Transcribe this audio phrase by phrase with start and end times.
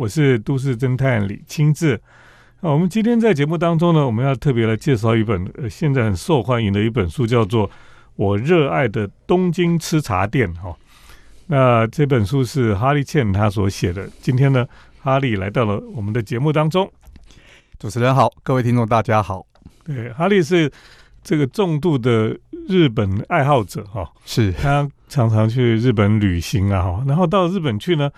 [0.00, 1.94] 我是都市侦探李清志。
[2.62, 7.68] 啊，我们今天在节目当中呢，我们要特别来介绍一本呃现在很受欢迎的一本书，叫做
[8.16, 10.74] 《我热爱的东京吃茶店》哈。
[11.48, 14.08] 那这本书是哈利茜他所写的。
[14.22, 14.66] 今天呢，
[15.02, 16.90] 哈利来到了我们的节目当中。
[17.78, 19.44] 主持人好，各位听众大家好。
[19.84, 20.72] 对，哈利是
[21.22, 22.34] 这个重度的
[22.66, 28.10] 日本爱好者哈，是他常常去日本旅行啊哈，然后到日本去呢，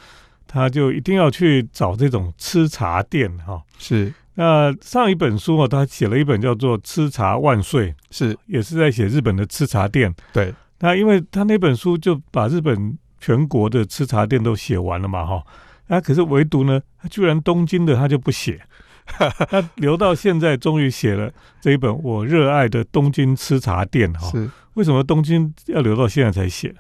[0.53, 3.63] 他就一定要去找这种吃茶店哈。
[3.79, 10.15] 是，那上一本书啊，他写了一本叫做《吃茶万岁》，是也是在写日本的吃茶店。
[10.33, 15.43] 对，那因为他那本书就把日本全国的吃茶店都写完了嘛哈，
[15.87, 18.61] 那可是唯独呢，他居然东京的他就不写。
[19.05, 24.31] 他留到现在，终于写了这一本我热爱的东京吃茶店哈。
[24.31, 26.73] 是为什么东京要留到现在才写？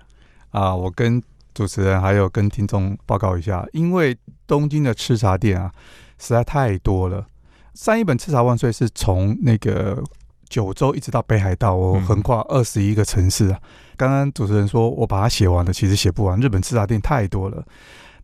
[0.51, 1.20] 啊，我跟
[1.55, 4.16] 主持人还有跟听众报告一下，因为
[4.47, 5.73] 东京的吃茶店啊
[6.19, 7.27] 实在太多了。
[7.74, 10.02] 上一本《吃茶万岁》是从那个
[10.49, 13.59] 九州一直到北海道，我嗯横跨二十一个城市啊。
[13.96, 17.65] 刚刚主持人说我把它写完了，其实写不完，日本吃茶店太多了。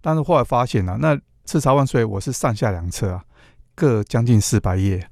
[0.00, 3.24] 但是后来发现啊，那《吃茶万岁》我是上下两册啊，
[3.74, 5.02] 各将近四百页，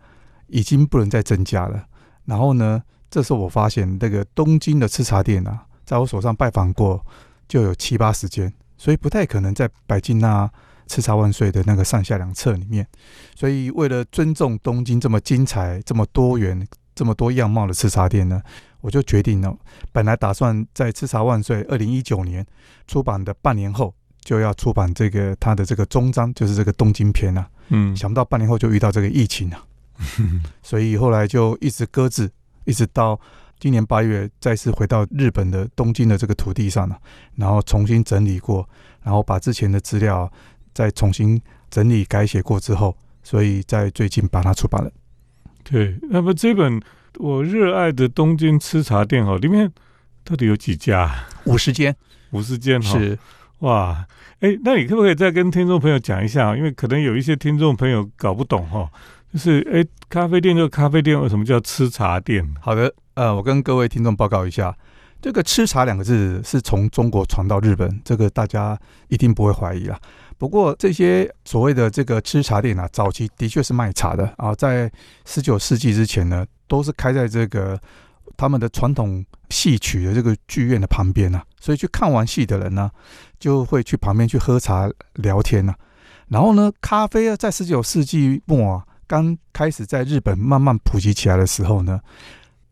[0.48, 1.84] 已经不能再增加了。
[2.24, 7.02] 然后呢，这时候我发现那个东京的吃茶店啊，在我手上拜访过
[7.48, 10.50] 就有七八十间，所以不太可能在百金那
[10.88, 12.86] 叱咤万岁的那个上下两册里面。
[13.34, 18.42] 所以为了尊重东京这么精彩、这么多元、这么多样貌的吃茶店呢，
[18.80, 19.56] 我就决定了，
[19.92, 22.46] 本来打算在吃茶万岁二零一九年
[22.86, 23.94] 出版的半年后。
[24.26, 27.48] 就要出版这个它的这个终章，就是这个东京篇啊。
[27.68, 29.64] 嗯，想不到半年后就遇到这个疫情啊，
[30.64, 32.28] 所以后来就一直搁置，
[32.64, 33.20] 一直到
[33.58, 36.98] 今年八月再次回到日本的东京的这个土地上了，
[37.36, 38.68] 然后重新整理过，
[39.02, 40.30] 然后把之前的资料
[40.74, 41.40] 再重新
[41.70, 44.90] 整理改写过之后，所以在最近把它出版了。
[45.64, 45.98] 对。
[46.10, 46.80] 那么这本
[47.18, 49.72] 我热爱的东京吃茶店哦，里面
[50.22, 51.24] 到底有几家？
[51.44, 51.96] 五十间
[52.32, 52.98] 五十间哈。
[52.98, 53.18] 是
[53.60, 54.06] 哇，
[54.40, 56.54] 哎，那你可不可以再跟听众朋友讲一下？
[56.54, 58.90] 因为可能有一些听众朋友搞不懂哈，
[59.32, 62.46] 就是哎，咖啡店就咖啡店，为什么叫吃茶店？
[62.60, 64.76] 好的，呃，我跟各位听众报告一下，
[65.22, 68.78] 这个“吃茶”两个字是从中国传到日本，这个大家
[69.08, 69.98] 一定不会怀疑啦。
[70.36, 74.92] 不过这些所谓的这个吃茶店啊，早期的确是卖茶的啊，在
[75.24, 77.80] 十九世纪之前呢，都是开在这个
[78.36, 82.90] 他们的传统戏曲的这个剧院的旁边啊，所以去看完戏的人呢，
[83.40, 85.74] 就会去旁边去喝茶聊天呐、
[86.28, 91.98] 然后呢，咖啡啊，在十九世纪末啊，刚开始在日本慢慢普及起来的时候呢，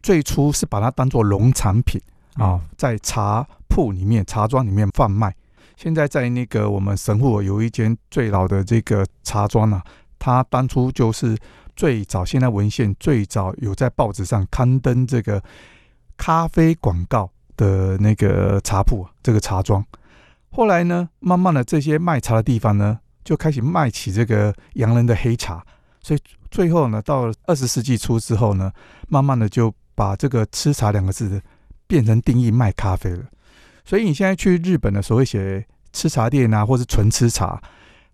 [0.04, 1.98] 最初是把它当做农产品
[2.34, 5.34] 啊，在茶铺里面、茶庄里面贩卖。
[5.78, 9.82] 现在在那个我们神户有一间最老的这个茶庄啊，
[10.19, 11.34] 它当初就是
[11.75, 15.42] 最早现在文献最早有在报纸上刊登这个
[16.19, 19.82] 咖啡广告的那个茶铺啊，这个茶庄。
[20.50, 25.65] 后来呢，慢慢的这些卖茶的地方呢，就开始卖起这个洋人的黑茶，
[26.03, 28.71] 所以最后呢，到二十世纪初之后呢，
[29.09, 31.41] 慢慢的就把这个“吃茶”两个字
[31.87, 33.25] 变成定义卖咖啡了。
[33.84, 37.60] 所以你现在去日本的所谓写吃茶店啊，或是纯吃茶，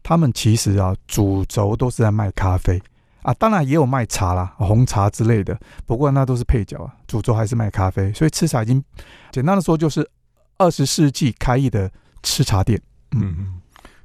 [0.03, 2.81] 他们其实啊主轴都是在卖咖啡
[3.23, 8.13] 啊，当然也有卖茶啦、红茶之类的，不过那都是配角啊，主轴还是卖咖啡。
[8.13, 8.83] 所以吃茶已经
[9.31, 10.09] 简单的说就是
[10.59, 11.91] 二十世纪开业的
[12.23, 12.81] 吃茶店。
[13.13, 13.61] 嗯嗯，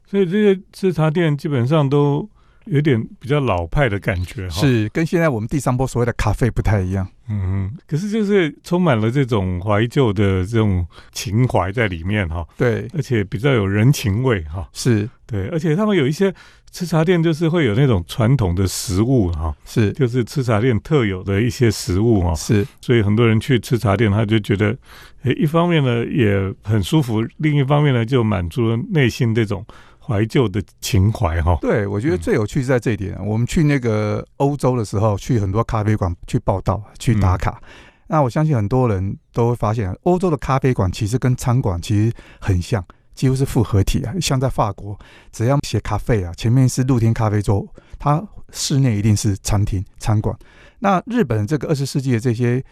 [0.05, 2.29] 所以这些吃茶店基本上都
[2.65, 7.07] 有点比较老派的感觉哈。，是跟现在我们第三波所谓的咖啡不太一样。
[7.27, 14.69] 嗯嗯，可是就是充满了这种怀旧的这种情怀在里面哈，对，而且比较有人情味哈。
[14.73, 15.09] 是。
[15.27, 16.31] 对，而且他们有一些
[16.71, 19.91] 吃茶店就是会有那种传统的食物哈，是。
[19.93, 24.77] 就是吃茶店特有的一些食物哈，是，所以很多人去吃茶店，他就觉得，
[25.23, 29.65] 诶，一方面呢也很舒服，另一方面呢就满足了内心这种
[30.05, 31.57] 怀旧的情怀哈。
[31.61, 33.17] 对，我觉得嗯最有趣是在这一点。
[33.25, 37.61] 我们去那个欧洲的时候，去很多咖啡馆去报道、去打卡。
[38.07, 42.85] 那我相信很多人都会发现，欧洲的咖啡馆其实跟餐馆其实很像，
[43.15, 44.13] 几乎是复合体啊。
[44.21, 44.95] 像在法国，
[45.31, 50.37] 只要写咖啡啊，前面是露天咖啡桌，它室内一定是餐厅、餐馆。
[50.79, 52.63] 那日本这个二十世纪的这些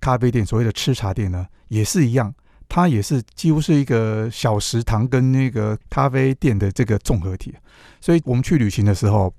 [0.00, 2.32] 咖啡店，所谓的吃茶店呢，也是一样。
[2.68, 7.54] 它也是几乎是一个小食堂跟那个咖啡店的这个综合体，
[8.00, 9.32] 所以我们去旅行的时候，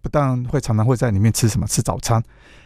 [0.00, 2.22] 不但会常常会在里面吃什么吃早餐，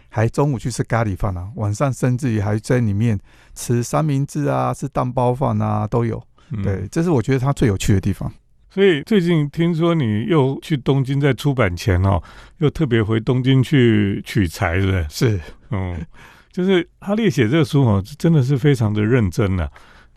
[0.09, 3.19] 还中午去吃咖喱饭啊，晚上甚至于还在里面
[3.55, 6.23] 吃三明治啊、吃蛋包饭啊都有。
[6.53, 8.31] 嗯对，这是我觉得它最有趣的地方。
[8.69, 12.23] 所以最近听说你又去东京，在出版前哦，
[12.59, 15.31] 又特别回东京去取材，是是？
[15.31, 15.41] 是，
[15.71, 16.07] 嗯，
[16.53, 19.69] 就是哈利写这个书哦，真的是非常的认真呐、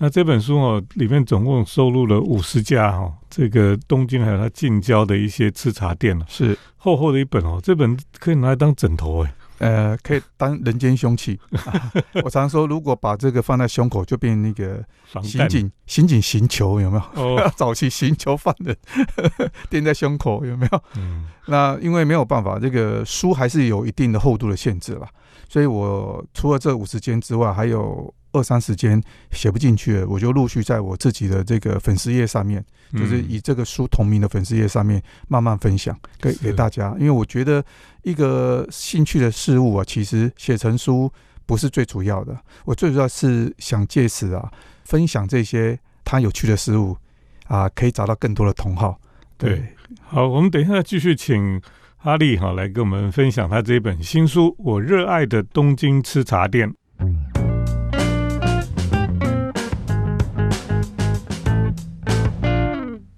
[0.04, 9.34] 那这本书哦，里面总共收录了五十家哦，这个东京还有它近郊的一些吃茶店哦，是，厚厚的一本哦，这本可以拿来当枕头哎。
[9.60, 11.40] 呃，可以当人间凶器。
[11.52, 11.90] 啊
[12.22, 14.84] 我常说，如果把这个放在胸口，就变那个
[15.22, 17.24] 刑警刑警刑球，有没有？
[17.24, 18.76] 哦， 早期刑求犯人
[19.70, 20.84] 垫在胸口，有没有？
[20.98, 25.08] 嗯，那因为没有办法，这个书还是有一定的厚度的限制啦，
[25.54, 29.00] 所以我除了这五十间之外，还有二三十间
[29.32, 37.64] 写不进去的，我就陆续在我自己的这个粉丝页上面，就是嗯以这个书同名的粉丝页上面慢慢分享给给大家，因为我觉得
[38.02, 41.08] 一个兴趣的事物啊，其实写成书
[41.46, 42.36] 不是最主要的，
[42.66, 44.52] 我最主要是想借此啊
[44.86, 46.98] 分享这些他有趣的事物
[47.46, 49.00] 啊，可以找到更多的同好。
[49.38, 49.64] 对，
[50.02, 51.62] 好，我们等一下继续请
[52.06, 56.70] 哈利哈来跟我们分享他这一本新书《我热爱的东京吃茶店》。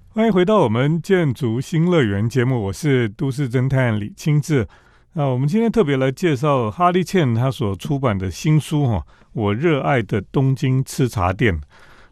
[0.10, 4.68] 欢迎回到我们建筑新乐园节目，我是都市侦探李清志。
[5.14, 9.04] 那我们今天特别来介绍哈利茜他所出版的新书哈，
[9.34, 11.60] 我热爱的东京吃茶店。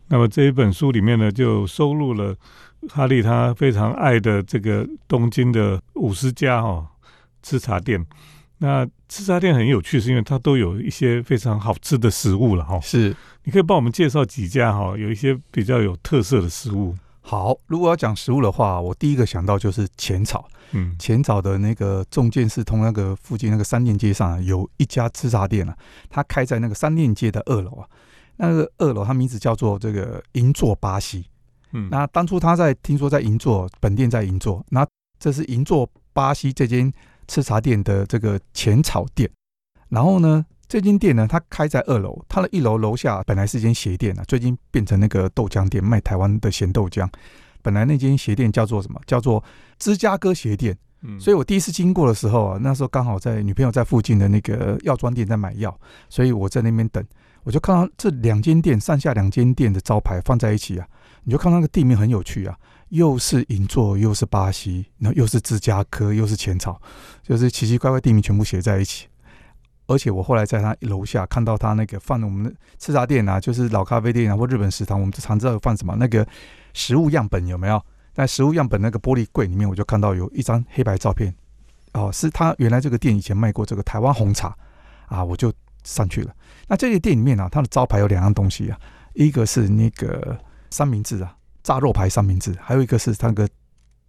[0.07, 2.35] 那么这一本书里面呢，就收录了
[2.89, 6.88] 哈利他非常爱的这个东京的五十家哦
[7.41, 8.06] 吃茶店。
[8.59, 12.80] 那吃茶店很有趣，是因为它都有一些非常好吃的食物了哈。
[12.80, 13.13] 是
[13.44, 16.95] 你可以帮我们介绍几家哈，有一些比较有特色的食物。
[17.19, 20.47] 好，如果要讲食物的话，我第一个想到就是浅草。
[20.71, 25.77] 嗯浅草的那个重建四通那个附近那个三店街上、啊、有一家吃茶店啊，
[26.09, 27.88] 它开在那个三店街的二楼啊。
[28.38, 31.25] 那个二楼它名字叫做这个银座巴西。
[31.73, 34.87] 嗯，那当初他在听说在银座本店在银座，那
[35.19, 36.91] 这是银座巴西这间
[37.27, 39.29] 吃茶店的这个浅草店。
[39.89, 47.07] 然后呢，这间店呢，它开在二楼，它的一楼楼下本来是一间鞋店啊，最近变成那个豆浆店，卖台湾的咸豆浆。
[47.61, 48.99] 本来那间鞋店叫做什么？
[49.05, 49.43] 叫做
[49.77, 50.77] 芝加哥鞋店。
[51.05, 55.77] 嗯所以我第一次经过的时候啊，那时候刚好在女朋友在附近的那个药妆店在买药，
[56.07, 57.05] 所以我在那边等，
[57.43, 60.87] 我就看到这两间店上下两间店的招牌放在一起啊，
[61.23, 62.57] 你就看那个地名很有趣啊，
[62.89, 66.81] 又是银座，又是巴西，然后又是芝加哥，又是浅草，
[67.21, 69.07] 就是奇奇怪怪地名全部写在一起。
[69.85, 76.25] 而且我后来在他楼下看到他那个放我们的吃茶店啊，就是老咖啡店啊或日本食堂，我们常知道放什么那个
[76.73, 77.83] 食物样本有没有？
[78.13, 81.33] 在食物样本那个玻璃柜里面，我就看到有一张黑白照片，
[81.93, 84.55] 哦，是他原来这个店以前卖过这个台湾红茶
[85.07, 85.51] 啊，我就
[85.83, 86.33] 上去了。
[86.67, 88.79] 那这个店里面啊，它的招牌有两样东西啊，
[89.13, 90.37] 一个是那个
[90.73, 93.47] 三明治啊，炸肉排三明治，还有一个是它那个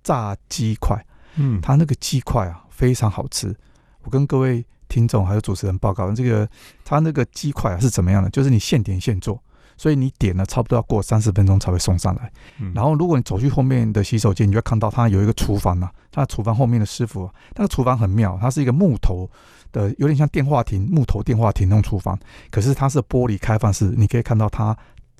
[0.02, 1.04] 炸鸡块，
[1.36, 3.54] 嗯，它那个鸡块啊非常好吃。
[4.02, 6.48] 我跟各位听众还有主持人报告，这个
[6.82, 8.30] 它那个鸡块啊是怎么样的？
[8.30, 9.38] 就是你现点现做，
[9.76, 12.32] 所以你点了差不多要过三十分钟才会送上来。
[12.58, 19.30] 嗯然后如果你走去后面的洗手间，你就会看到它有一个厨房啊，它的厨房后面的师傅啊，那个厨房很妙，它是一个木头
[19.70, 22.18] 的，有点像电话亭木头电话亭那种厨房，
[22.50, 24.74] 可是它是玻璃开放式，你可以看到他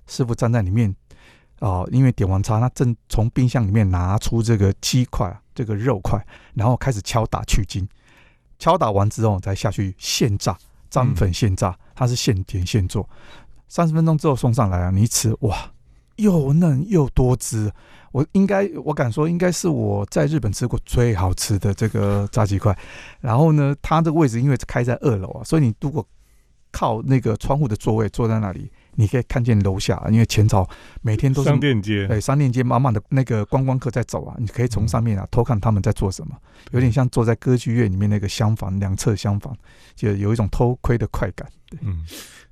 [0.06, 0.94] 师傅站在里面。
[1.60, 6.22] 哦，因为点完茶，他正从冰箱里面拿出这个鸡块啊，这个肉块，
[6.54, 7.88] 然后开始敲打去筋，
[8.58, 10.56] 敲打完之后再下去现炸，
[10.90, 13.08] 沾粉现炸，它是现点现做，
[13.68, 15.72] 三十分钟之后送上来啊，你一吃哇，
[16.16, 17.72] 又嫩又多汁，
[18.12, 22.76] 我应该我敢说应该是我在日本吃过最好吃的这个炸鸡块。
[23.20, 26.06] 然后呢，它的位置因为开在二楼啊，所以你如果
[26.70, 30.68] 靠那个窗户的座位坐在那里，你可以看见楼下，因为前朝
[31.02, 36.36] 每天都是商店街，对，商店街满满的那个观光客在走啊，你可以从上面啊偷看他们在做什么，
[36.72, 39.56] 有点像坐在歌剧院里面那个厢房两侧厢房，
[39.94, 41.48] 就有一种偷窥的快感。
[41.80, 42.04] 嗯，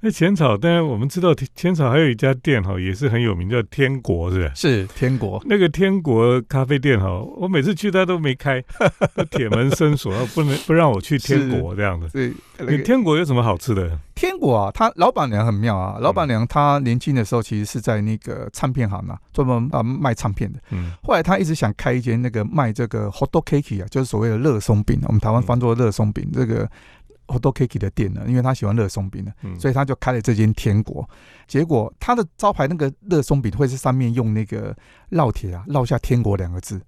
[0.04, 4.52] 那浅草，当然我们知道浅草还有一家店哈，也是很有名，叫天国，是不是？
[4.56, 8.60] 是天国，那个天国咖啡店哈，我每次去他都没开，
[9.14, 12.08] 都铁门深锁，不能不让我去天国这样的。
[12.08, 12.32] 对，
[12.66, 13.96] 你天国有什么好吃的？
[14.16, 20.58] 天国啊，他老板娘很妙啊，老板娘她年轻的时候其实是在那个唱片行啊，专门啊卖唱片的。
[20.70, 26.68] 嗯后来他一直想开一间那个卖这个 hot dog cake 啊，就是所谓的热松饼，我们台湾翻作热松饼这个
[27.26, 31.08] hot dog cake 的店呢，因为他喜欢热松饼呢，嗯，所以他就开了这间天国。
[31.46, 34.76] 结果他的招牌那个热松饼会是上面用那个
[35.10, 36.80] 烙铁啊烙下天国两个字，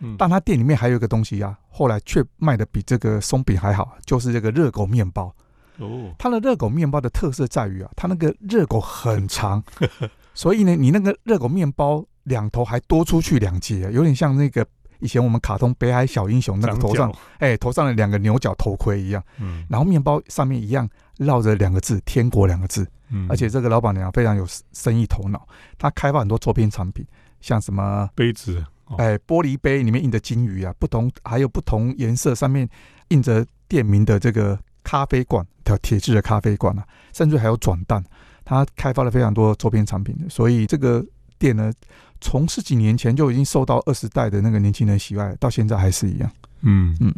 [0.00, 5.34] 嗯但他店里面还有一个东西啊，后来却卖的比这个松饼还好，就是这个热狗面包。
[5.78, 9.62] 哦，它的热狗面包的特色在于啊，它那个热狗很长，
[10.34, 14.66] 所以呢，你那个热狗面包两头还多出去两节，有点像那个
[15.00, 19.22] 以前我们卡通《北海小英雄》那个长头上角，哎、头上的两个牛角头盔一样。
[19.38, 19.64] 嗯。
[19.68, 23.26] 然后面包上面一样绕着两个字“天国”两个字，嗯。
[23.30, 25.46] 而且这个老板娘非常有生意头脑，
[25.78, 27.06] 她开发很多周边产品，
[27.40, 28.96] 像什么杯子，哦。
[28.98, 32.68] 哎玻璃杯里面印着金鱼啊，不同还有不同颜色上面
[33.08, 38.02] 印着店名的这个咖啡罐，条铁质的咖啡罐啊，甚至还有转蛋，
[38.44, 40.16] 她开发了非常多周边产品。
[40.18, 41.04] 的，所以这个
[41.38, 41.72] 店呢，
[42.20, 46.30] 从十几年前就已经受到二十代的那个年轻人喜爱，到现在还是一样。
[46.62, 46.96] 嗯。
[47.00, 47.14] 嗯，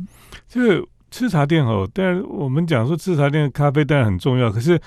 [0.49, 4.81] 这个吃茶店哦，但然我们讲说吃茶店的咖啡当然很重要，可是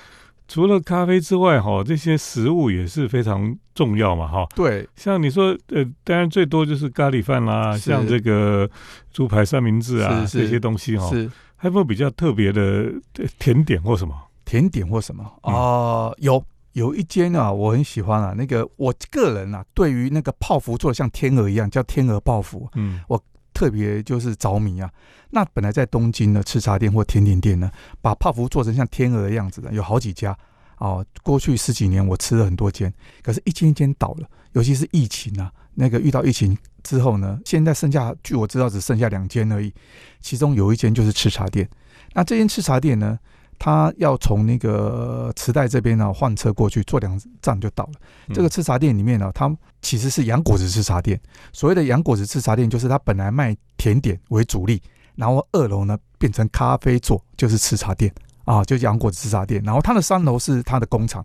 [0.46, 4.46] 除了咖啡之外，哈，这些食物也是非常重要嘛，哈。
[4.54, 8.68] 对，像你说，呃，当然最多就是咖喱饭啦，像这个
[9.10, 10.44] 猪排三明治啊是是。
[10.44, 11.30] 这些东西哈，是。
[11.56, 14.14] 还有没有比较特别的呃甜点或什么？
[14.44, 15.24] 甜点或什么？
[15.44, 15.54] 嗯。
[15.54, 18.34] 啊、有有一间啊，我很喜欢啊。
[18.36, 23.20] 那个我个人啊，对于那个泡芙做的像天鹅一样，叫天鹅泡芙，嗯我
[23.52, 24.90] 特别就是着迷啊。
[25.30, 30.36] 那本来在东京的，吃茶店或甜点店呢，把泡芙做成像天鹅的样子的，有好几家
[30.78, 31.04] 哦。
[31.22, 39.72] 过去十几年我吃了很多间，可是一间一间倒了，尤其是疫情啊，那个遇到疫情之后呢，现在剩下据我知道只剩下两间而已，
[40.20, 41.68] 其中有一间就是吃茶店。
[42.14, 43.18] 那这间吃茶店呢，
[43.58, 47.92] 它要从那个池袋这边呢换车过去，坐两站就到了。
[48.32, 51.20] 这个吃茶店里面呢，它其实是洋果子吃茶店。
[51.52, 54.82] 所谓的洋果子吃茶店，就是它本来卖甜点为主力，
[55.14, 58.12] 然后二楼呢变成咖啡座，就是吃茶店
[58.44, 59.62] 啊，就洋果子吃茶店。
[59.64, 61.24] 然后它的三楼是它的工厂，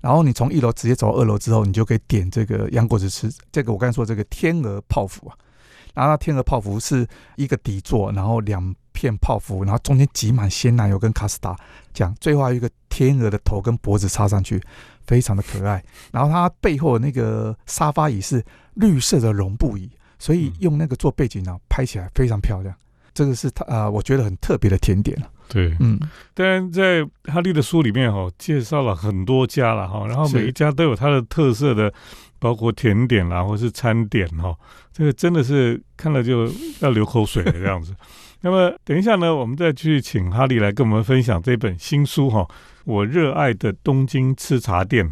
[0.00, 5.36] 然后你从一楼直接走到二楼之后，你就可以点这个洋果子吃这个我刚才说这个天鹅泡芙啊。
[5.94, 7.06] 然后它天鹅泡芙是
[7.36, 11.54] 一个底座，然后两片泡芙，然后中间挤满鲜奶油跟卡斯达
[11.92, 14.58] 酱，最后还有一个天鹅的头跟脖子插上去，
[15.06, 15.84] 非常的可爱。
[16.10, 22.74] 然后它背后的那个沙发椅是绿色的绒布椅，所以用那个做背景呢、拍起来非常漂亮。
[23.12, 25.30] 这个是它呃，我觉得很特别的甜点了。
[25.48, 25.98] 对，嗯，
[26.34, 31.92] 当然在哈利的书里面哈、介绍了很多家了哈，然后每一家都有它的特色的，
[32.38, 34.54] 包括甜点啦或是餐点哈、
[34.92, 36.50] 这个真的是看了就
[36.80, 37.94] 要流口水的这样子。
[38.42, 42.46] 那么等一下呢，我们再去请哈利来跟我们分享这本新书哈、
[42.84, 45.10] 我热爱的东京吃茶店。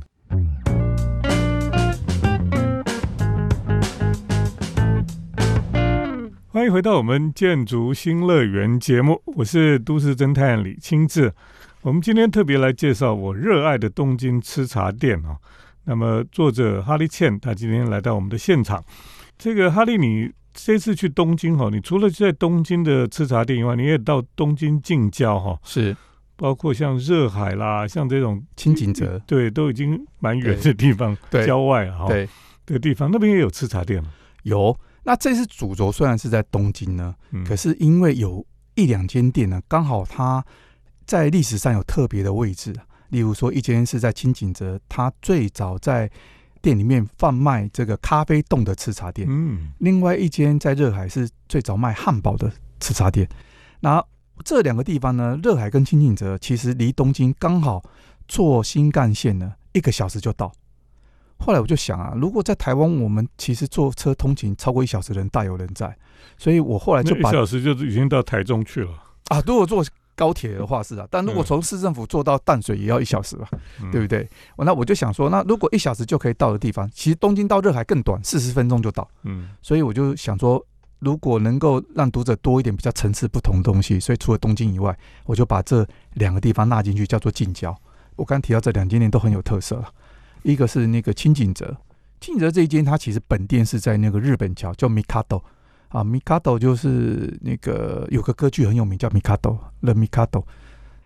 [6.48, 11.32] 欢迎回到我们建筑新乐园节目，我是都市侦探李清志。
[11.82, 15.36] 我们今天特别来介绍我热爱的东京吃茶店啊。
[15.84, 18.84] 那么作者哈利茜，他今天来到我们的现场。
[19.36, 25.94] 这个哈利，你这次去东京哈，你除了在东京的吃茶店以外，你也到东京近郊哈，是。
[26.36, 32.28] 包括像热海啦，像这种清景泽，对，都已经蛮远的地方，对郊外啊，哈对，
[32.66, 34.10] 的地方，那边也有吃茶店吗？
[34.42, 34.76] 有。
[35.04, 38.44] 那这次主轴虽然是在东京呢，嗯，可是因为有
[38.74, 40.44] 一两间店呢，刚好它
[41.04, 42.86] 在历史上有特别的位置啊。
[43.10, 46.10] 例如说，一间是在清景泽，它最早在
[46.64, 53.28] 店里面贩卖这个咖啡冻的吃茶店；嗯另外一间在热海是最早卖汉堡的吃茶店。
[53.80, 54.02] 那
[54.42, 57.82] 这两个地方呢，热海跟清景泽其实离东京刚好
[58.26, 60.50] 坐新干线呢一个小时就到。
[61.36, 65.94] 后来我就想啊，如果在台湾，我们其实坐车通勤超过一小时的人大有人在，
[66.38, 68.90] 所以我后来就把一小时就已经到台中去了，
[69.28, 69.84] 啊，如果坐
[70.16, 73.48] 高铁的话是啊，但如果嗯从市政府坐到淡水也要一小时吧，
[73.82, 74.28] 嗯对不对？
[74.56, 79.08] 我那我就想说，那如果一小时就可以到的地方，其实东京到热海更短，四十分钟就到。
[79.24, 80.64] 嗯所以我就想说，
[81.00, 87.76] 如果能够让读者多一点比较层次不同的东西，所以除了东京以外，我就把这两个地方纳进去，叫做近郊。
[88.16, 89.88] 我刚提到这两间店都很有特色了，
[90.42, 91.76] 一个是那个清景泽，
[92.20, 95.42] 清景泽这一间它其实本店是在那个日本桥，叫 Mikado
[95.94, 100.42] 啊，Mikado 就是那个有个歌剧很有名叫 Mikado，The Mikado，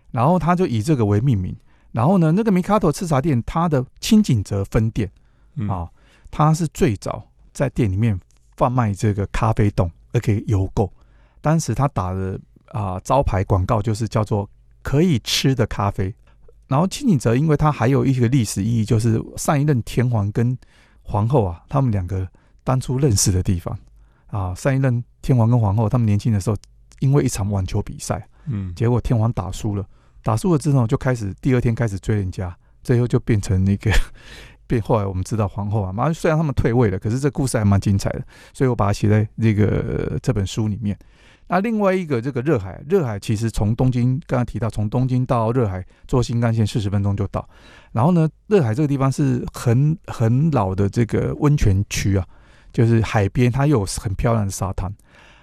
[0.09, 1.55] 然后他就以这个为命名。
[1.91, 5.11] 然后呢，那个 Mikado 吃茶店它的清景泽分店。
[5.53, 5.87] 嗯啊，
[6.31, 8.19] 它是最早在店里面
[8.57, 10.91] 贩卖这个咖啡冻，而可以邮购。
[11.39, 14.49] 当时他打的啊、招牌广告就是叫做
[14.81, 16.13] “可以吃的咖啡”。
[16.67, 20.57] 然后清景泽，因为它还有一个历史意义，就是上一任天皇跟
[21.01, 22.27] 皇后啊，他们两个
[22.63, 23.77] 当初认识的地方
[24.31, 24.53] 啊。
[24.55, 26.55] 上一任天皇跟皇后他们年轻的时候，
[26.99, 29.85] 因为一场网球比赛，嗯结果天皇打输了，
[30.23, 33.91] 打输了之后就开始第二天开始追人家，最后就变成那个
[34.67, 40.97] 变后来我们知道皇后啊，马虽然他们退位了，可是这故事还蛮精彩的，所以我把它写在这个这本书里面。
[41.51, 47.49] 那另外一个这个热海，热海其实从东京刚刚提到，从东京到热海坐新干线四十分钟就到。
[47.91, 52.27] 然后呢，热海这个地方是很很老的这个温泉区啊，
[52.79, 54.89] 就是海边，它又有很漂亮的沙滩。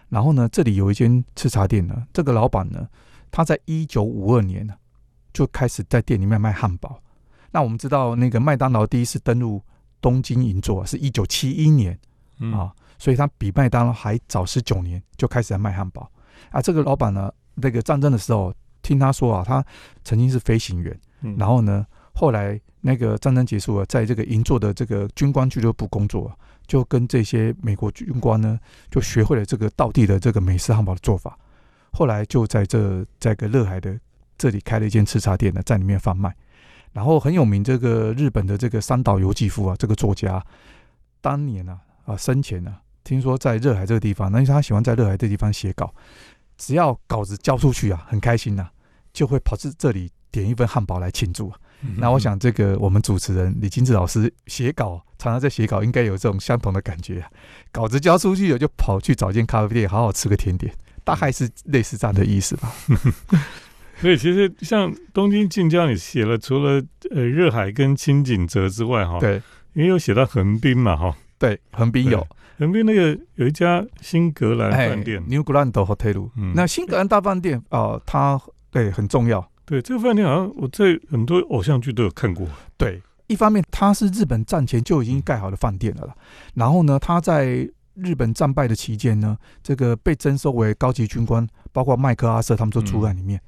[0.09, 2.88] 然后呢，这里有一间吃茶店呢，这个老板呢，
[3.31, 4.73] 他在一九五二年呢
[5.35, 6.99] 就开始在店里面卖汉堡。
[7.50, 9.62] 那我们知道，那个麦当劳第一次登陆
[10.00, 11.99] 东京银座是一九七一年
[12.55, 12.73] 啊。
[12.99, 16.11] 所以他比麦当劳还早十九年就开始在卖汉堡
[16.50, 16.62] 啊！
[16.62, 18.50] 这个老板呢，那个战争的时候，
[18.81, 19.62] 听他说啊，他
[20.02, 20.99] 曾经是飞行员，
[21.37, 26.33] 然后呢，后来那个战争结束了，在这个银座的这个军官俱乐部工作，
[26.66, 28.58] 就跟这些美国军官呢，
[28.90, 31.38] 就学会了这个道地的这个美式汉堡的做法。
[31.92, 33.99] 后来就在这在个乐海的
[34.37, 36.35] 这里开了一间吃茶店呢，在里面贩卖。
[36.92, 40.44] 然后很有名这个日本的这个三岛由纪夫啊，这个作家，
[41.20, 42.76] 当年呢啊生前呢。
[43.04, 45.94] 听说在热海这个地方，那他喜欢在热海这地方写稿，
[46.58, 48.68] 只要稿子交出去啊，很开心呐，
[49.12, 51.52] 就会跑至这里点一份汉堡来庆祝。
[51.97, 57.21] 那我想，这个我们主持人李金志老师写稿，常常在写稿，应该有这种相同的感觉。
[57.21, 57.28] 啊
[57.71, 60.73] 稿子交出去了，就跑去找间咖啡店，好好吃个甜点，
[61.04, 62.73] 大概是类似这样的意思吧。
[64.00, 69.42] 所以，其实像东京近郊，你写了除了呃热海跟清景泽之外，哈，对，
[69.75, 72.26] 也有写到横滨嘛，哈，对，横滨有。
[72.59, 76.30] 横滨那个有一家新格兰饭店，New Grand Hotel。
[76.37, 78.40] 嗯，那新格兰大饭店啊，它
[78.71, 79.47] 对很重要。
[79.66, 82.46] 对，这个饭店好像我在很多偶像剧都有看过。
[82.78, 86.14] 对，一方面它是日本战前就已经盖好的饭店了啦，
[86.54, 93.38] 然后呢，它在日本战败的期间呢，这个被征收为高级军官，包括麦克阿瑟他们都住在里面。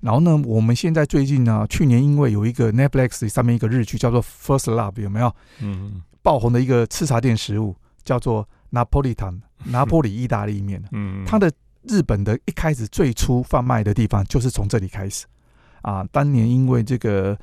[0.00, 5.34] 然后呢，我们现在最近呢，去年因为有一个 Netflix 上面一个日剧叫做《First Love》，有没有？
[5.60, 7.74] 嗯，爆红的一个吃茶店食物。
[8.02, 15.26] 叫做拿破利坦拿破里意大利面，嗯，它的日本的一开始最初贩卖的地方就是从这里开始
[15.82, 16.04] 啊。
[16.12, 17.38] 当年因为这个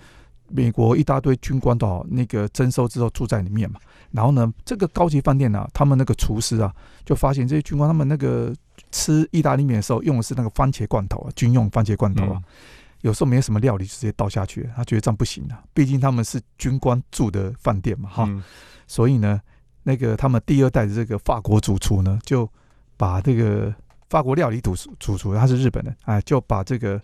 [0.50, 3.80] 美国一大堆军官到那个征收之后住在里面嘛，
[4.12, 6.74] 然后呢，这个高级饭店呢，他们那个厨师啊，
[7.06, 8.54] 就发现这些军官他们那个
[8.92, 12.42] 吃意大利面的时候用的是那个番茄罐头啊，军用番茄罐头啊，
[13.02, 18.44] 有时候没什么料理直接倒下去，他觉得这样不行啊，毕竟他们是军官住的饭店嘛，哈，
[18.88, 19.40] 所以呢。
[19.84, 22.46] 那个他们第二代的这个法国主厨呢，就
[22.98, 23.74] 把这个
[24.10, 27.02] 法国料理主主厨，他是日本人，哎，就把这个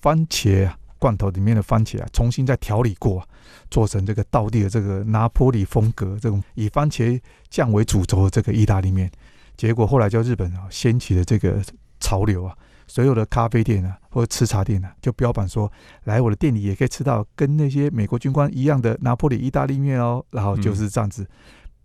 [0.00, 3.22] 番茄啊罐头里面的番茄啊，重新再调理过，
[3.70, 9.10] 做成这个道地的这个拿坡里风格，这种以番茄酱为主轴的这个意大利面。
[9.56, 11.62] 结果后来叫日本啊掀起了这个
[12.00, 12.56] 潮流啊，
[12.86, 15.70] 所有的咖啡店啊或者吃茶店啊，就标榜说，
[16.04, 21.26] 来我的店里也可以吃到跟那些美国军官一样的拿坡里意大利面哦，然后就是这样子。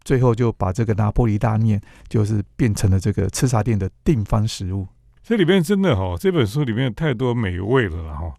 [0.04, 4.88] 最后就把这个拿破里大面，就是变成了这个吃茶店的定番食物。
[5.24, 8.34] 这里面真的哈，这本书里面太多美味了哈。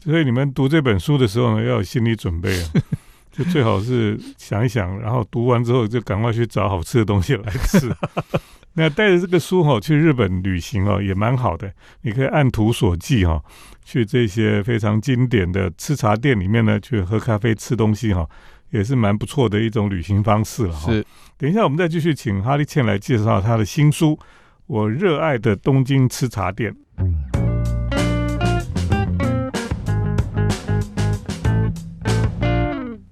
[0.00, 2.70] 所以你们读这本书的时候呢，要有心理准备啊，
[3.30, 7.94] 就最好是想一想，然后读完之后就赶快去找好吃的东西来吃。
[8.74, 11.72] 那带着这个书哈去日本旅行哦，也蛮好的。
[12.00, 13.42] 你可以按图索骥哈，
[13.84, 18.28] 去这些非常经典的吃茶店里面呢，去喝咖啡、吃东西哈。
[18.70, 20.90] 也是蛮不错的一种旅行方式了哈。
[20.90, 21.04] 是，
[21.36, 24.16] 等一下我们再继续请哈利倩来介绍他的新书
[24.66, 26.72] 《我热爱的东京吃茶店》。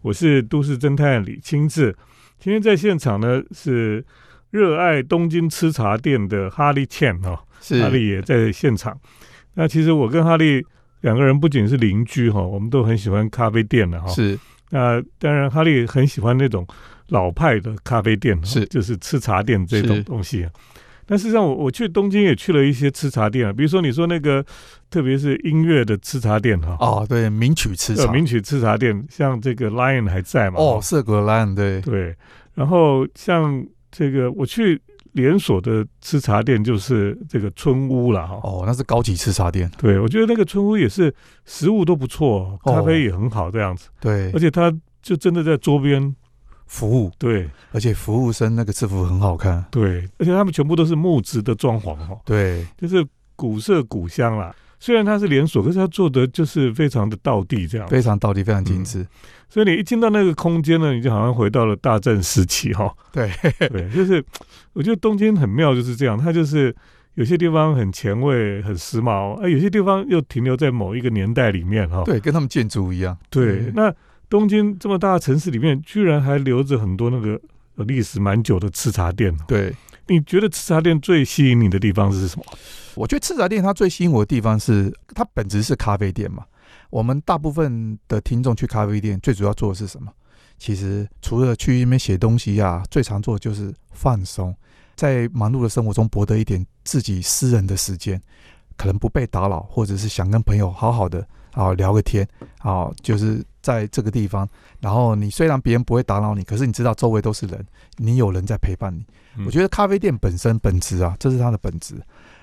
[0.01, 1.95] 我是都市侦探李清志，
[2.39, 4.05] 今天在现场呢是
[4.51, 7.39] 热爱东京吃茶店的哈利倩哦，
[7.81, 8.99] 哈利也在现场。
[9.55, 10.65] 那其实我跟哈利
[11.01, 14.09] 两个人不仅是邻居哈，我们都很喜欢咖啡店的哈。
[14.09, 14.39] 是。
[14.71, 16.65] 那当然，哈利很喜欢那种
[17.09, 20.47] 老派的咖啡店，是就是吃茶店这种东西。
[21.11, 24.45] 但事实上，我我去东京也去了一些吃茶店啊，比如说你说那个，
[24.89, 26.77] 特别是音乐的吃茶店哈。
[26.79, 30.61] 哦，对，名曲吃茶，名曲吃茶店，像这个 Lion 还在嘛？
[30.61, 32.15] 哦，涩谷 Lion，对对。
[32.55, 34.81] 然后像这个，我去。
[35.15, 38.39] 连锁的吃茶店就是这个春屋了哈。
[38.45, 39.69] 哦，那是高级吃茶店。
[39.77, 41.13] 对，我觉得那个春屋也是
[41.45, 43.89] 食物都不错，咖啡也很好这样子。
[44.01, 46.15] 对，而且它就真的在周边
[46.71, 47.11] 服务。
[47.19, 49.63] 对，而且服务生那个制服很好看。
[49.71, 52.17] 对，而且他们全部都是木质的装潢哈。
[52.25, 53.05] 对，就是
[53.35, 54.55] 古色古香啦。
[54.83, 59.07] 虽然它是连锁，可是它做的就是非常的道地，这样非常道地，非常精致。
[59.49, 62.91] 所以你一进到那个空间呢，你就好像回到了大正时期哈。
[63.13, 63.31] 对
[63.69, 64.25] 对，就是
[64.73, 66.75] 我觉得东京很妙，就是这样，它就是
[67.15, 72.03] 有些地方很前卫、很时髦，啊，有些地方又停留在某一个年代里面哈。
[72.07, 73.15] 对，跟他们建筑一样。
[73.29, 73.93] 对，那
[74.31, 77.39] 东京这么大的城市里面，居然还留着很多那个
[77.75, 79.37] 呃历史蛮久的吃茶店。
[79.47, 79.75] 对，
[80.07, 82.45] 你觉得吃茶店最吸引你的地方是什么？
[82.95, 86.45] 我觉得吃茶店它最吸引我的地方是，它本质是咖啡店嘛。
[86.91, 90.11] 我们大部分的听众去咖啡店，最主要做的是什么？
[90.59, 94.55] 其实除了去那边写东西呀，最常做的就是放松，
[94.95, 98.21] 在忙碌的生活中博得一点自己私人的时间，
[98.77, 104.49] 可能不被打扰，或者是想跟朋友好好的啊聊个天啊，就是在这个地方。
[104.81, 107.65] 然后你虽然别人不会打扰你，可是你知道周围都是人，
[107.97, 109.05] 你有人在陪伴你。
[109.45, 111.95] 我觉得咖啡店本身本质啊，这是它的本质。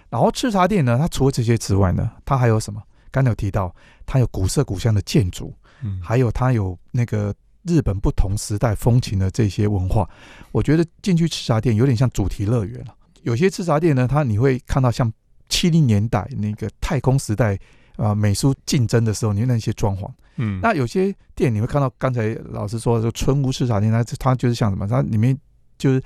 [0.09, 2.81] 然后吃茶店呢，它除了这些之外呢，它还有什么？
[3.11, 3.73] 刚才有提到，
[4.05, 10.07] 它有古色古香的建筑，嗯，还有它有那个日本不同时代风情的这些文化。
[10.51, 12.95] 我觉得进去吃茶店有点像主题乐园了。
[13.23, 15.11] 有些吃茶店呢，它你会看到像
[15.49, 17.59] 七零年代那个太空时代
[17.97, 24.87] 啊美苏竞争的时候，你那些装潢，嗯，那有些店你会看到，刚才老师说的春屋吃茶店，它它就是像什么？
[24.87, 25.37] 它里面
[25.77, 26.01] 就是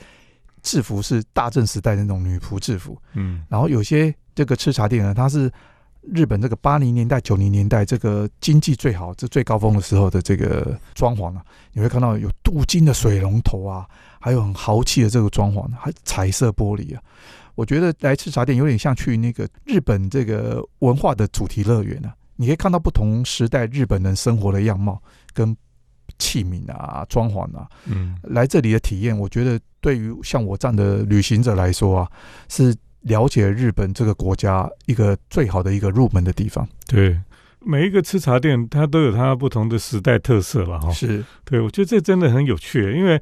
[0.62, 5.52] 制服是大正时代的那种女仆制服，嗯，然后有些这个吃茶店呢，它是。
[6.12, 13.88] 日本这个八零年代、九零年代这个经济最好、这最高峰的时候的这个装潢啊，你会看到有镀金的水龙头啊，
[14.20, 17.04] 还有很豪气的这个装潢，还彩色玻璃啊。
[17.54, 25.02] 我觉得来吃茶店有点像去那个日本这个文化的主题乐园啊，你可以看到不同时代日本人生活的样貌
[25.34, 25.56] 跟
[26.18, 27.68] 器皿啊、装潢啊。
[27.86, 32.12] 嗯，来这里的体验，我觉得对于像我这样的旅行者来说啊，
[32.48, 32.76] 是。
[33.06, 36.70] 了解日本这个国家一个最好的一个入门的地方。
[36.86, 37.20] 对，
[37.60, 40.92] 每一个吃茶店它都有它不同的时代特色了哈。
[40.92, 43.20] 是，对我觉得这真的很有趣，因为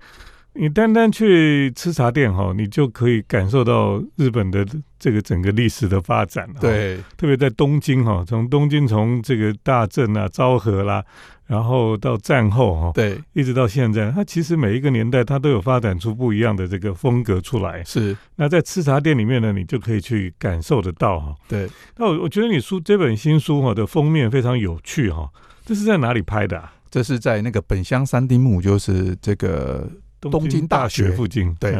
[0.60, 4.66] 你单单去吃茶店哈，你就可以感受到日本的
[5.00, 6.46] 这个整个历史的发展。
[6.60, 11.02] 对，特别在东京哈，从东京从这个大正啊、昭和啦。
[11.48, 17.84] 然后到战后哈，对，一直到现在，它其实每一个年代它都有发展出不一样的这个风格出来。
[17.84, 21.34] 是，那在吃茶店里面呢，你就可以去感受得到哈。
[21.48, 21.68] 对，
[21.98, 25.28] 那我我觉得你书这本新书哈的封面非常有趣哈，
[25.66, 26.62] 这是在哪里拍的？
[26.92, 29.90] 这是在那个本乡三丁目，就是这个
[30.20, 31.54] 东京大学附近。
[31.56, 31.72] 对，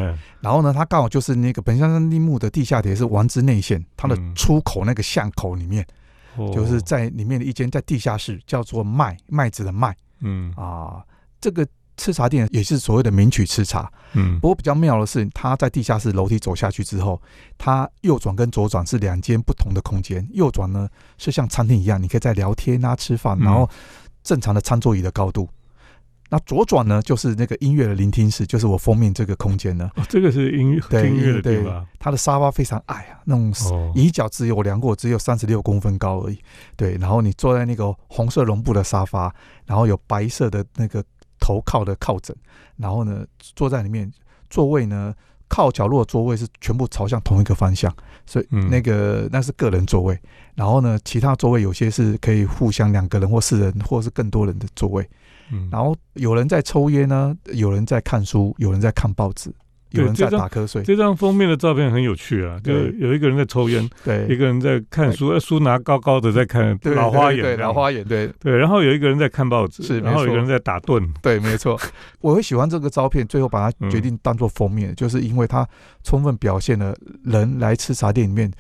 [0.42, 5.86] 然后呢，它刚好就是那个本乡三丁目的地下铁是丸之内线，它的出口那个巷口里面。
[6.54, 11.04] 就是在里面的一间在地下室，叫做麦麦子的麦，嗯啊，
[11.42, 14.40] 这个吃茶店也是所谓的名曲吃茶，嗯。
[14.40, 17.22] 不过比较妙的是，它在地下室楼梯走下去之后，
[17.58, 20.26] 它右转跟左转是两间不同的空间。
[20.32, 23.70] 右转呢是像餐厅一样，你可以在聊天啊、吃饭，然后
[24.24, 25.50] 正常的餐桌椅的高度。
[26.32, 29.90] 那左转呢，就是那个音乐的聆听室，就是我封面这个空间呢。
[30.08, 31.86] 这个是音乐听音乐的地方。
[31.98, 36.38] 它的沙发非常矮啊，那种椅脚只有我量过，只有三十六公分高而已。
[36.76, 39.34] 对，然后你坐在那个红色绒布的沙发，
[39.66, 41.04] 然后有白色的那个
[41.40, 42.36] 头靠的靠枕，
[42.78, 44.12] 然后呢坐在里面，
[44.52, 45.12] 座位呢
[45.48, 47.92] 靠角落的座位是全部朝向同一个方向，
[48.28, 50.20] 所以那个那是个人座位。
[50.54, 55.10] 然后呢，其他座位有些是可以互相两个人或四人或是更多人的座位。
[55.72, 59.52] 然后有人在抽烟呢，有人在看书，有人在看报纸，
[59.92, 60.84] 有人在打瞌睡。
[60.84, 68.32] 这张封面的照片很有趣啊，就有一个人在抽烟，对，一个人在看书，书拿高高的在看，老花眼，老花眼，对。
[68.40, 68.56] 对。
[68.56, 71.80] 然后有一个人在看报纸，是，然后有一个人在打盹，对，没错。
[72.22, 75.68] 我会喜欢这个照片，最后把它决定当做封面，就是因为它
[76.04, 78.52] 充分表现了人来吃茶店里面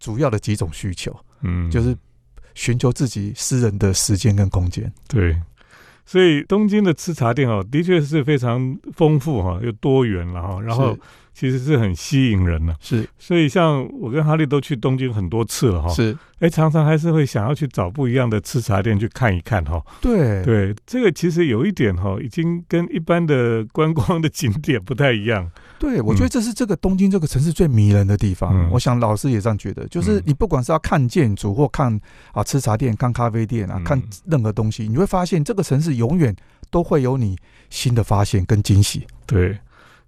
[0.00, 1.94] 主要的几种需求，嗯，就是
[2.54, 5.36] 寻求自己私人的时间跟空间，对。
[6.04, 10.96] 所以东京的吃茶店哦，的确是非常丰富哈，又多元了哈，然后
[11.34, 12.74] 其实是很吸引人的。
[12.80, 15.88] 是，所以像我跟哈利都去东京很多次了哈。
[15.88, 19.82] 是，哎，常常还是会想要去找不一样的吃茶店去看一看哈。
[20.00, 25.50] 对对，这个其实有一点哈，已经跟一般的观光的景点不太一样。
[25.78, 28.70] 对，我觉得这是这个东京这个城市最迷人的地方。
[28.70, 32.00] 我想老师也这样觉得，就是你不管是要看建筑或看
[32.32, 36.34] 啊吃茶店、看咖啡店啊、看任何东西，你会发现这个城市永远
[36.70, 37.36] 都会有你
[37.68, 39.04] 新的发现跟惊喜。
[39.26, 39.58] 对，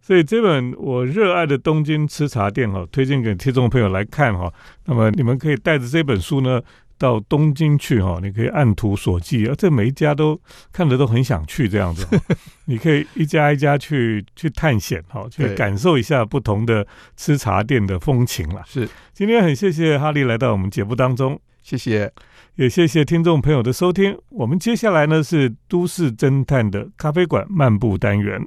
[0.04, 4.52] 所以这本我热爱的东京吃茶店哈，推荐给听众朋友来看哈。
[4.84, 6.60] 那么你们可以带着这本书呢。
[6.96, 10.40] 到东京去哈，你可以按图索骥，而这每一家都
[10.72, 12.06] 看着都很想去这样子，
[12.66, 16.86] 你可以一家一家去去探险哈，去感受一下不同的
[17.16, 18.62] 吃茶店的风情了。
[18.64, 22.10] 是，今天很谢谢哈利来到我们节目当中，谢谢，
[22.54, 24.16] 也谢谢听众朋友的收听。
[24.30, 28.40] 我们接下来呢是都市侦探的咖啡馆漫步单元，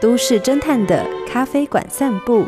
[0.00, 2.46] 都市侦探的咖啡馆散步。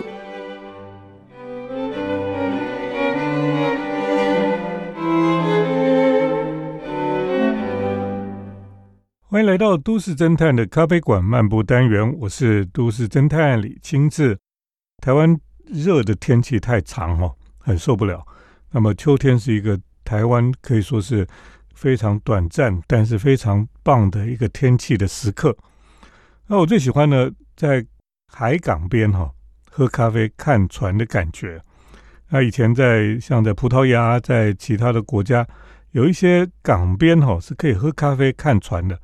[9.27, 14.39] 欢迎来到都市侦探的咖啡馆漫步单元，我是都市侦探李清志。
[15.03, 18.25] 台湾热的天气太长哦，很受不了。
[18.71, 21.27] 那么秋天是一个台湾可以说是
[21.75, 25.57] 非常短暂，但是非常棒的一个天气的时刻。
[26.53, 27.87] 那我最喜欢呢，在
[28.27, 29.33] 海港边哈
[29.71, 31.63] 喝咖啡、看船的感觉。
[32.29, 35.47] 那以前在像在葡萄牙，在其他的国家，
[35.93, 38.99] 有一些港边哈是可以喝咖啡、看船的。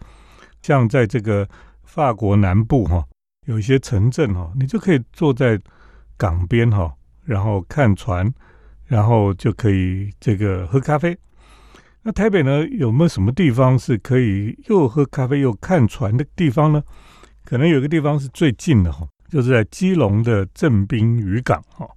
[0.60, 1.48] 像在这个
[1.84, 3.06] 法国南部哈，
[3.44, 5.56] 有一些城镇哈，你就可以坐在
[6.16, 8.28] 港边哈，然后看船，
[8.86, 11.16] 然后就可以这个喝咖啡。
[12.02, 16.82] 那台北呢，有没有什么地方是可以又喝咖啡又看船的地方呢？
[17.46, 21.88] 可能有个地方是最近的哈，就是在基隆的正滨渔港哈。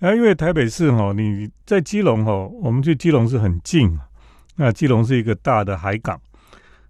[0.00, 3.98] 啊，因为台北市哈，你在基隆哈，我们去基隆是很近，
[4.56, 6.20] 那基隆是一个大的海港。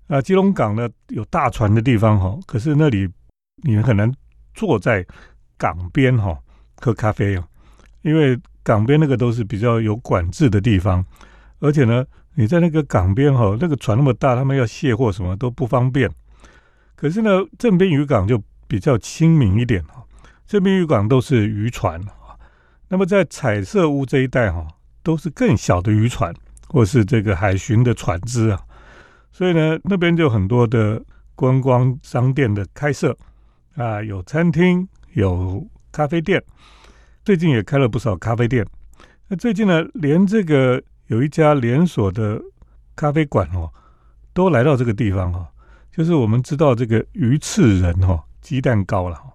[0.08, 3.08] 啊，基隆港呢有大船的地方哈，可是那里
[3.62, 4.12] 你很难
[4.54, 5.06] 坐在
[5.56, 6.36] 港边哈
[6.80, 7.44] 喝咖啡哦，
[8.02, 11.04] 因为港边那个都是比较有管制的地方，
[11.60, 16.10] 而且呢你在那个港边哈，那个船那么大，他们要卸货什么都不方便。
[17.00, 20.04] 可是呢，正滨渔港就比较亲民一点哈，
[20.48, 22.00] 正滨渔港都是渔船，
[22.88, 24.66] 那么在彩色屋这一带哈，
[25.04, 26.34] 都是更小的渔船
[26.66, 28.60] 或是这个海巡的船只啊。
[29.30, 31.00] 所以呢，那边就很多的
[31.36, 33.16] 观光商店的开设
[33.76, 36.42] 啊，有餐厅，有咖啡店，
[37.24, 38.66] 最近也开了不少咖啡店。
[39.28, 42.42] 那最近呢，连这个有一家连锁的
[42.96, 43.70] 咖啡馆哦，
[44.32, 45.48] 都来到这个地方哈，
[45.98, 49.32] 就是我们知道这个鱼翅人哈鸡蛋糕了哈，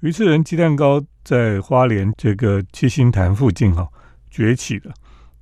[0.00, 3.86] 鱼翅人鸡蛋糕在花莲这个七星潭附近哈
[4.30, 4.90] 崛起的，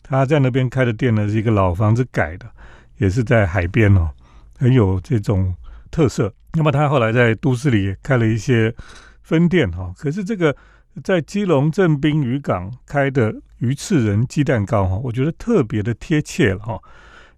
[0.03, 2.51] 他在那边开的店呢是一个老房子改的。
[2.97, 4.11] 也是在海边哦，
[4.59, 5.55] 很有这种
[5.89, 6.35] 特色。
[6.55, 8.75] 那么他后来在都市里开了一些
[9.23, 9.95] 分店哈。
[9.97, 10.57] 可是这个
[11.05, 16.81] 在基隆正滨渔港开的鱼翅人鸡蛋糕哈，我觉得特别的贴切了哈。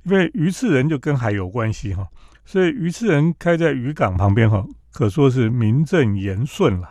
[0.04, 2.08] 因为鱼翅人就跟海有关系哈，
[2.50, 6.90] 所以鱼翅人开在渔港旁边哈，可说是名正言顺了。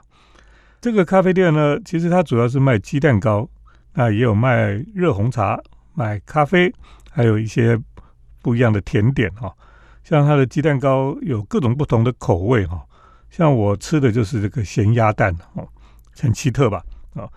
[0.80, 3.50] 这个咖啡店呢，其实它主要是卖鸡蛋糕，
[3.94, 5.60] 那也有卖热红茶、
[5.94, 6.74] 卖咖啡，
[7.12, 7.78] 还有一些。
[8.42, 9.54] 不一样的甜点哈，
[10.02, 12.82] 像它的鸡蛋糕有各种不同的口味哈，
[13.30, 15.68] 像我吃的就是这个咸鸭蛋哦，
[16.18, 16.82] 很奇特吧
[17.16, 17.28] 啊？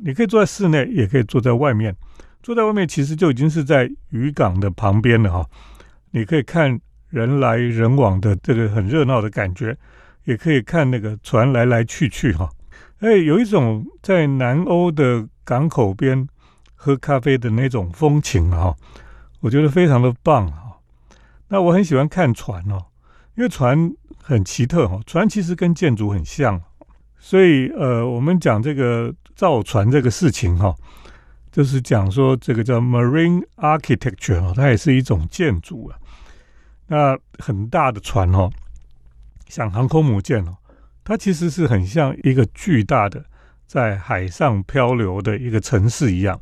[0.00, 1.94] 你可以坐在室内，也可以坐在外面。
[2.42, 5.46] 坐在外面其实就已经是在渔港的旁边了哈，
[6.12, 9.76] 你可以看人来人往的这个很热闹的感觉，
[10.24, 12.48] 也可以看那个船来来去去哈。
[13.00, 16.26] 哎，有一种在南欧的港口边
[16.74, 18.74] 喝咖啡的那种风情哈。
[19.40, 20.74] 我觉得非常的棒啊！
[21.46, 22.86] 那我很喜欢看船哦，
[23.36, 24.98] 因为船很奇特哈。
[25.06, 26.60] 船其实跟建筑很像，
[27.20, 30.74] 所以呃，我们讲这个造船这个事情哈，
[31.52, 35.96] 就是讲说这个叫 marine architecture 啊，它也是一种建筑啊。
[36.88, 38.50] 那很大的船哦，
[39.48, 40.56] 像航空母舰哦，
[41.04, 43.24] 它其实是很像一个巨大的
[43.66, 46.40] 在海上漂流的一个城市一样。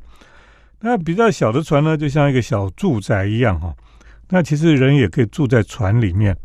[0.81, 3.75] 那比较小的船呢，就像一个小住宅一样哈。
[4.29, 6.37] 那其实人也可以住在船里面。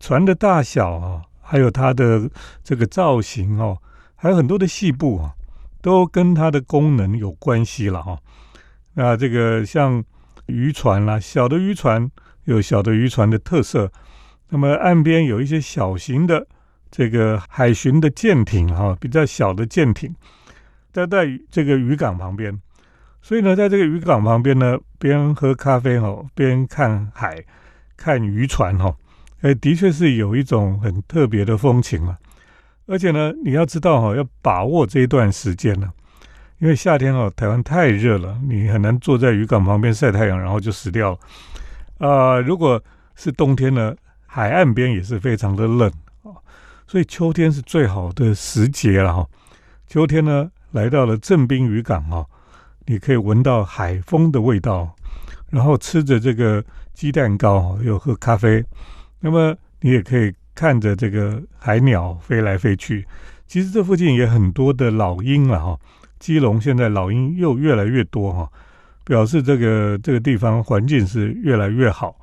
[0.00, 2.30] 船的大小啊，还有它的
[2.62, 3.76] 这个造型哦，
[4.14, 5.34] 还有很多的细部啊，
[5.80, 8.18] 都跟它的功能有关系了哈。
[8.94, 10.02] 那这个像
[10.46, 12.10] 渔船啦，小的渔船
[12.48, 13.92] 有小的渔船的特色。
[14.48, 16.46] 那么岸边有一些小型的
[16.90, 20.14] 这个海巡的舰艇哈，比较小的舰艇，
[20.90, 22.58] 在在这个渔港旁边。
[23.20, 27.44] 所以呢，在这个渔港旁边呢，边喝咖啡哈，边看海，
[27.94, 28.96] 看渔船哈，
[29.42, 32.16] 哎，的确是有一种很特别的风情了。
[32.86, 35.92] 而且呢，你要知道哈，要把握这一段时间呢，
[36.58, 41.18] 因为夏天哦，台湾太热了，你很难坐在渔港旁边晒太阳，然后就死掉了。
[41.98, 42.82] 啊，如果
[43.14, 43.94] 是冬天呢，
[44.26, 45.90] 海岸边也是非常的冷
[46.22, 46.30] 啊，
[46.86, 49.26] 所以秋天是最好的时节了哈。
[49.86, 52.26] 秋天呢，来到了正滨渔港哈。
[52.86, 54.96] 你可以闻到海风的味道，
[55.50, 58.64] 然后吃着这个鸡蛋糕，又喝咖啡。
[59.20, 63.06] 那么你也可以看着这个海鸟飞来飞去。
[63.46, 65.78] 其实这附近也很多的老鹰了哈。
[66.18, 68.50] 基隆现在老鹰又越来越多哈，
[69.08, 72.14] 表示这个这个地方环境是越来越好。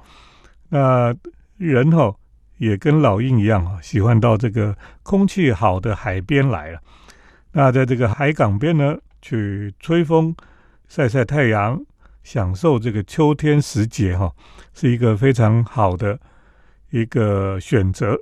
[0.70, 1.12] 那
[1.58, 2.14] 人哈
[2.60, 6.80] 也跟老鹰一样啊，喜欢到这个空气好的海边来了。
[7.52, 10.36] 那在这个海港边呢，去吹风。
[10.88, 11.84] 晒晒太阳，
[12.22, 14.32] 享受这个秋天时节哈，
[14.76, 16.20] 是一个非常好的
[16.92, 18.16] 一个选择。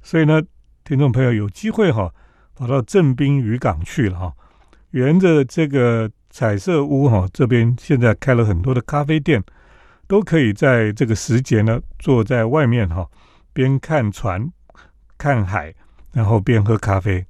[0.00, 0.40] 所以呢，
[0.82, 2.10] 听众朋友有机会哈，
[2.54, 4.32] 跑到镇滨渔港去了哈，
[4.92, 9.42] 沿着这个彩色屋哈这边，现在开了很多的咖啡店，
[10.06, 13.08] 都可以在这个时节呢，坐在外面哈，
[13.54, 14.46] 边看船、
[15.16, 15.72] 看海，
[16.12, 17.24] 然后边喝咖啡。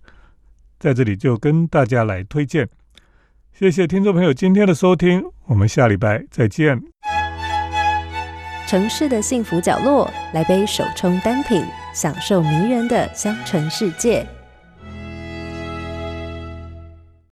[0.81, 2.69] 在这里就跟大家来推荐。
[3.53, 6.83] 谢谢听众朋友今天的收听，我们下礼拜再见。
[8.67, 11.65] 城市的幸福角落，来杯手冲单品，
[11.95, 14.27] 享受迷人的香醇世界。